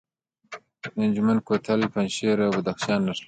[0.81, 3.19] د انجمین کوتل پنجشیر او بدخشان نښلوي